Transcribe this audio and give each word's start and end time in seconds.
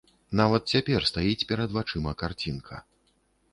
Нават 0.39 0.63
цяпер 0.75 1.05
стаіць 1.09 1.47
перад 1.53 1.77
вачыма 1.77 2.17
карцінка. 2.25 2.83